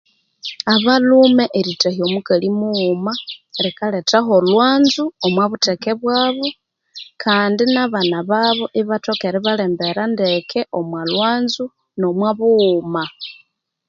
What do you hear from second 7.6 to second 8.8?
naban babo